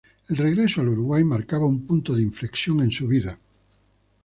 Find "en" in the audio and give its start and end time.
2.81-2.89